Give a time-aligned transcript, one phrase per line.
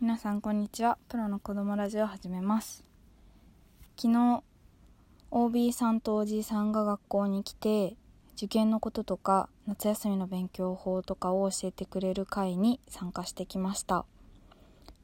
[0.00, 0.96] 皆さんこんにちは。
[1.08, 2.84] プロの子供ラジオを始めます。
[3.96, 4.44] 昨日
[5.32, 7.96] OB さんとおじいさんが学校に来て
[8.36, 14.04] 受験のこととか夏休みの勉強法とかを教えてくれる会に参加してきました。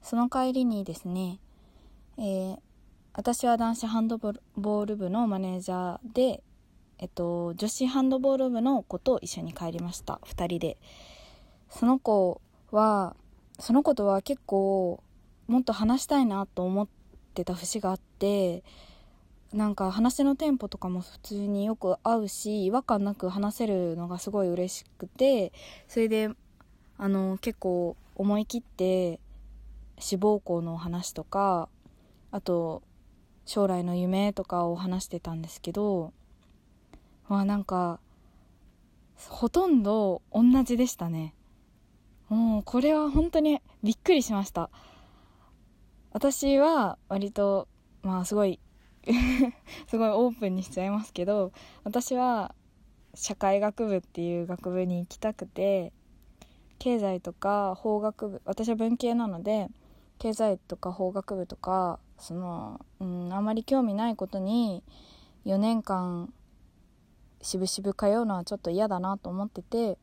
[0.01, 1.41] その帰りにですね、
[2.17, 2.59] えー、
[3.15, 6.41] 私は男子ハンドボール部のマネージャーで
[7.01, 10.21] えっと、女子ハンドボール部の子と一緒に帰りました。
[10.23, 10.77] 2人で。
[11.69, 12.41] その子
[12.71, 13.17] は
[13.59, 15.03] その子とは結構
[15.47, 16.89] もっと話したいなと思っ
[17.35, 18.63] てた節があって
[19.53, 25.53] なんか話のテンポとかも普通によく合うし違和感なく話せるのがすごい嬉しくて
[25.87, 26.31] それで
[26.99, 29.21] あの結構思い切って
[29.99, 31.69] 志望校の話とか
[32.33, 32.83] あと
[33.47, 36.13] 将来の夢とかを話してたんですけど
[37.29, 38.01] まあなんか
[39.29, 41.35] ほとんど同じでしたね。
[42.29, 44.71] もうこれは本当にびっくりしました。
[46.13, 47.69] 私は割と
[48.03, 48.61] まあすごい
[49.89, 52.55] すごいオープンにしちゃいますけど私は
[53.15, 55.93] 社会学部っていう学部に行きたくて
[56.79, 59.69] 経済とか法学部私は文系なので
[60.19, 64.83] 経済とか法学部とかその、うん、あまり興味ないことに
[65.45, 66.33] 4年間
[67.43, 69.99] しぶしぶ通うのはちょっと嫌だなと思ってて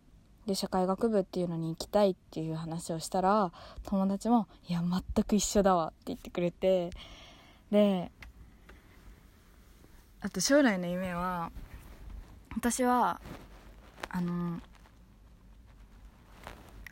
[0.46, 3.52] で社会学部っていうのに行きたいっていう話をしたら
[3.84, 6.90] 友達も「いや全く一緒だわ」って言ってくれて
[7.72, 8.12] で
[10.22, 11.52] あと将来の夢は
[12.56, 13.22] 私は
[14.10, 14.60] あの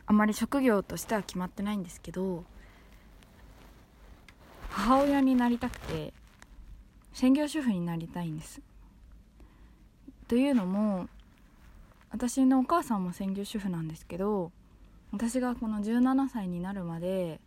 [0.06, 2.44] あまり職業としては決まってないんですけど
[4.70, 6.12] 母親になりたくて
[7.12, 8.60] 専業主婦になりたいんです。
[10.28, 11.08] というのも
[12.10, 14.52] 私のお母さんも専業主婦なんですけど
[15.12, 17.40] 私がこの17歳になるまで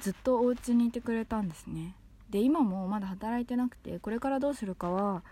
[0.00, 1.94] ずっとお家にいてくれたんですね。
[2.30, 5.22] で今もまだ働いてなくてこれからどうするかは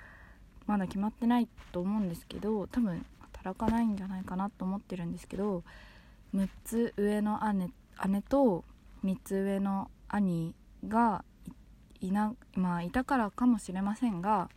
[0.66, 5.64] まだ決まってないと思うんですけど多分働かないんじゃないかなと思ってるんですけど
[6.34, 7.70] 6つ上の姉
[8.08, 8.64] 姉と
[9.04, 10.54] 3つ上の兄
[10.86, 11.24] が
[12.00, 14.48] いな、まあ、いたからかもしれませんが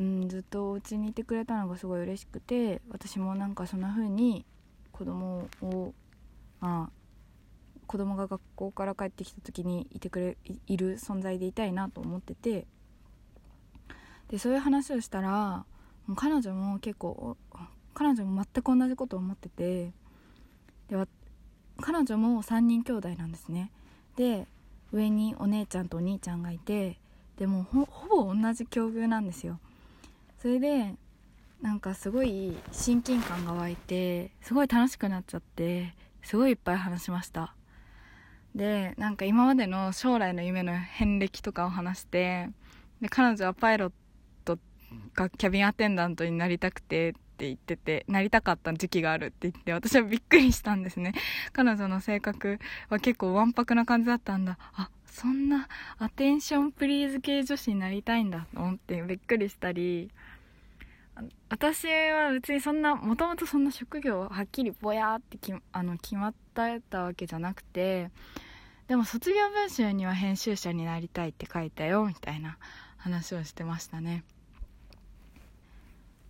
[0.00, 4.46] うん、ずっとお家にいてくれたのがすごい嬉しくて私もなんかそんな風に
[4.92, 5.92] 子供を
[6.58, 6.90] まあ
[7.86, 12.66] 子供が学校から帰ってきた時にいてくれいる存在でいたいなと思ってて
[14.28, 15.66] でそういう話をしたら
[16.16, 17.36] 彼女も結構
[17.92, 19.92] 彼女も全く同じことを思ってて
[20.88, 20.96] で
[21.82, 23.70] 彼女も3人兄弟なんですね。
[24.16, 24.46] で
[24.92, 26.98] 上にお姉ちゃんとお兄ちゃんがいて
[27.36, 29.60] でもほぼ同じ境遇なんですよ。
[30.40, 30.94] それで
[31.60, 37.54] なんかすごい親近感が湧いてすごい楽しくなっちゃってすごいいっぱい話しました。
[38.54, 42.48] でなんか今までの将来の夢の遍歴とかを話して
[43.02, 43.92] で彼女はパイロッ
[44.44, 44.58] ト
[45.14, 51.12] がキャビンアテンダントになりたくてって言っててなりたかった時期があるって言って私はびっくりしたんですね。
[51.52, 52.58] 彼女の性格
[52.88, 54.58] は結構わんぱくな感じだったんだ。
[54.72, 60.10] あそんなアテンションプリーズ系女子になりたいんだと思ってびっくりしたり。
[61.50, 68.10] 私は別にそんなもともとそんな職業はっきりぼやーってきあの決まってたわけじゃなくて
[68.88, 72.56] でも卒業文集には編集者になりたいって書いたよみたいな
[72.96, 74.24] 話をしてましたね。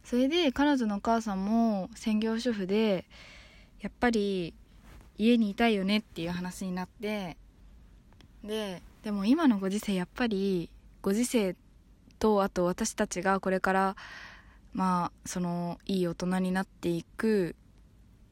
[0.04, 3.04] それで彼女のお母さんも専業主婦で
[3.80, 4.54] やっぱり
[5.18, 7.36] 家にいたいよねっていう話になって
[8.44, 10.70] ででも今のご時世やっぱり
[11.02, 11.56] ご時世
[12.18, 13.96] とあと私たちがこれから
[14.72, 17.56] まあそのいい大人になっていく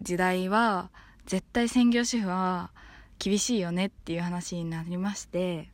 [0.02, 0.90] 時代は
[1.26, 2.70] 絶対専業主婦は
[3.18, 5.68] 厳しいよねっていう話になりまして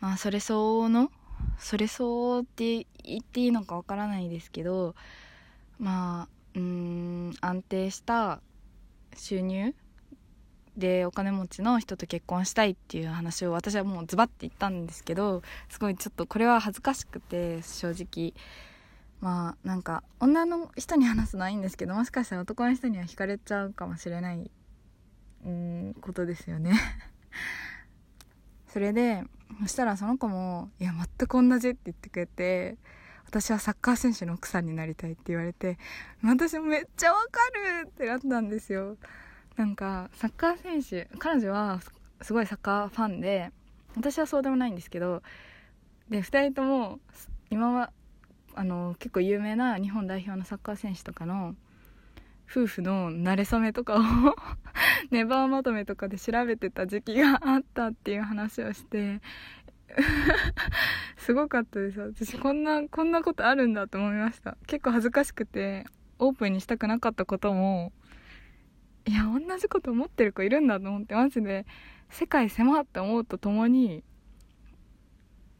[0.00, 1.10] まあそれ相応の
[1.58, 4.94] それ相応って言っていいのかわからないですけど
[5.78, 8.40] まあうん安定した
[9.16, 9.74] 収入
[10.76, 18.34] でお金持ちの人と結婚したいっていう話を私はもうズバッて言ったんですけどすごいちょっとこれは恥ずかしくて正直。
[19.20, 24.50] まあなんか女の人に話すのはいいんですけどもしかしたら男の人には惹かれちゃうかもしれない
[25.46, 26.74] うんことですよね。
[28.68, 29.24] それで
[29.60, 32.76] そしたらその子も「いや全く同じ」って言ってくれて
[33.24, 35.78] 私はサッカー選手の奥さんになりたいって言われて
[36.22, 37.40] 私もめっちゃわか
[37.82, 38.98] るってなったんですよ。
[39.56, 41.80] なんかサッカー選手彼女は
[42.22, 43.50] すごいサッカーファンで
[43.96, 45.22] 私はそうでもないんですけど
[46.08, 46.98] で2人とも
[47.50, 47.90] 今は
[48.54, 51.54] あの結構有名な日本代表のサッカー選手とかの
[52.50, 54.00] 夫婦の馴れ初めとかを
[55.10, 59.20] ネバーまとめとかで調べてた時期があったっていう話をして
[61.16, 62.00] すごかったです。
[62.00, 64.56] 私こんなこんなことあるんだと思いました。
[64.66, 65.86] 結構恥ずかしくて
[66.18, 67.92] オープンにしたくなかったことも
[69.06, 71.66] いや同じこと思ってる子いるんだと思ってマジで
[72.10, 74.02] 世界狭って思うとともに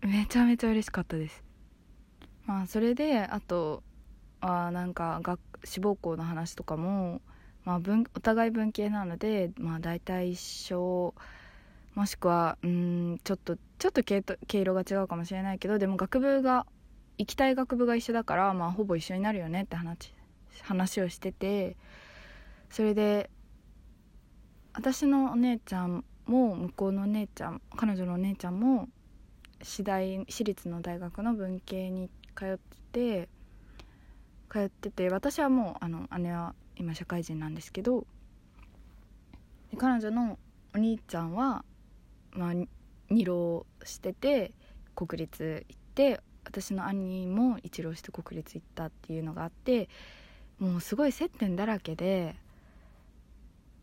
[0.01, 1.43] めちゃめちゃ嬉しかったです。
[2.47, 3.83] まあそれであと
[4.41, 7.23] あなんか学志望校の話とかも、
[7.65, 11.15] まあ、文お互い文系なので、まあ、大体一緒
[11.95, 16.67] もしくはうんちょっとちょっと毛毛色が違うかもしれないけどでも学部が
[17.17, 20.15] 行きたい学部が一緒だから、まあ、ほぼ一緒になるよねって話
[20.63, 21.77] 話をしてて
[22.69, 23.31] それで
[24.75, 28.89] 私のお姉ちゃんも向こうのお姉ちゃん彼女のお姉ちゃんも
[29.63, 33.29] 私大私立の大学の文系に通ってて
[34.51, 38.07] 通ってて私はもうあの姉は今社会人なんですけど
[39.77, 40.39] 彼女の
[40.75, 41.65] お兄ちゃんは
[42.35, 42.53] まあ、
[43.11, 44.53] 二浪してて
[44.97, 49.89] 国立行って私の兄も一浪して国立行ったっていうのがあって
[50.59, 52.35] もうすごい接点だらけで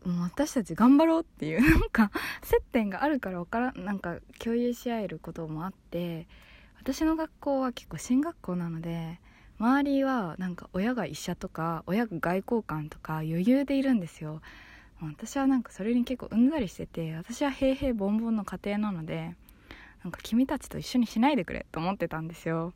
[0.04, 2.10] もう私たち頑張ろうっていう なんか
[2.42, 6.26] 接点があるから分からなんか共有し合えることもあって
[6.80, 9.20] 私の学校は結構進学校なので
[9.58, 14.40] 周りはなんか親が医者とか親が外交官とか余裕でいるんですよ。
[15.00, 19.34] 私はなんかそれに結構うんざりしてて私は平々凡々の家庭なので
[20.04, 22.72] なんか君たちと一緒にしないでくれと思ってたんですよ。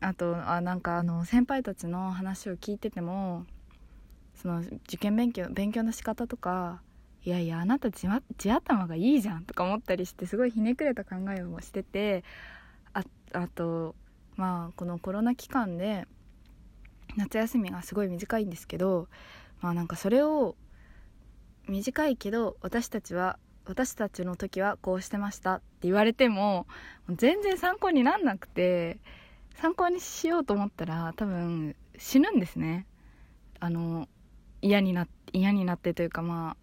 [0.00, 3.46] あとあなんかあの先輩たちの話を聞いてても
[4.46, 6.80] その受験勉強勉強の仕方とか
[7.24, 8.06] いやいやあなた地
[8.38, 12.22] 地頭がいいじゃんとか思ったりしてすごいひねくれた考えをしてて
[12.92, 13.02] あ
[13.32, 13.96] あと
[14.36, 16.06] まあこのコロナ期間で
[17.16, 19.08] 夏休みがすごい短いんですけど
[19.62, 20.54] まあなんかそれを
[21.66, 26.68] 短いけど私たちは私たちの時はこうしてましたって言われても
[27.08, 29.00] 全然参考になんなくて
[29.56, 32.86] 参考にしようと思ったら多分死ぬんですね。
[33.58, 34.06] あの
[34.66, 36.56] 嫌にな嫌になってというかまあ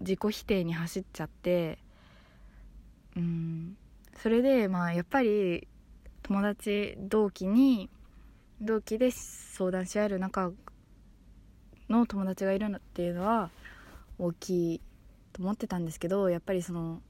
[0.00, 1.78] 自己否定に走っちゃって
[3.16, 3.76] うん。
[4.22, 5.66] それでまあやっぱり
[6.22, 7.88] 友達同期に
[8.60, 10.52] 同期で相談し合える仲
[11.88, 13.50] の友達がいるのっていうのは
[14.18, 14.80] 大きい
[15.32, 17.00] と思ってたんですけどやっぱりその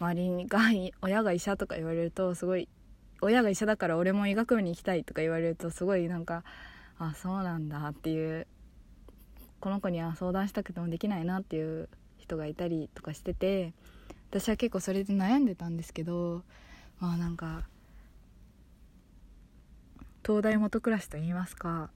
[0.00, 0.60] 周りが
[1.02, 2.68] 親が医者とか言われるとすごい
[3.20, 6.44] 親が医者だから俺も医学部に行きたいとか言われるとすごいなんか
[6.98, 8.46] あそうなんだっていう
[9.60, 11.88] この子には相談したくてもできないなっていう
[12.18, 13.72] 人がいたりとかしてて
[14.30, 16.42] 私は結構それで悩んでたんですけど
[17.00, 17.62] まあなんか
[20.24, 21.90] 東大元暮らしといいますか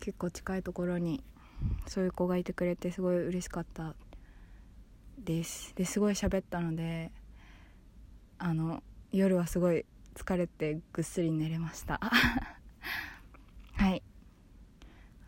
[0.00, 1.22] 結構近いところに
[1.86, 3.94] そういう子がいてくれてすごい嬉しかった
[5.18, 5.74] です。
[5.74, 7.10] ですごい喋ったので
[8.38, 9.84] あの夜はすごい
[10.14, 12.00] 疲れてぐっすり寝れました。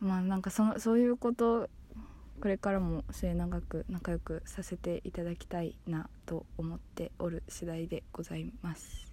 [0.02, 1.70] まあなんかそそういうこと
[2.40, 9.12] これからも末永く仲良くさせていただきたいなと思っておる次第でございます。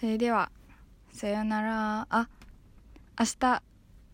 [0.00, 0.50] それでは
[1.12, 2.06] さよなら。
[2.08, 2.28] あ
[3.18, 3.62] 明日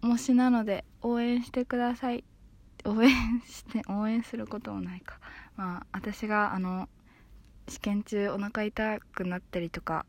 [0.01, 2.25] もしなので応援してください。
[2.85, 3.11] 応援
[3.47, 5.21] して応援することもないか。
[5.57, 6.89] まあ私があの
[7.69, 10.07] 試験中お腹痛くなったりとか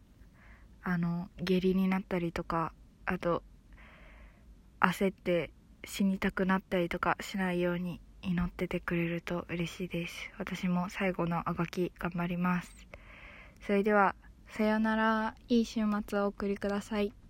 [0.82, 2.74] あの下痢になったりとか
[3.06, 3.44] あと
[4.84, 5.50] 焦って
[5.86, 10.14] 死にたくなったりとかしないように祈っててくれると嬉しいです。
[10.38, 12.88] 私も最後のあがき頑張ります。
[13.66, 14.16] それでは
[14.50, 15.36] さようなら。
[15.48, 17.23] いい週末をお送りください。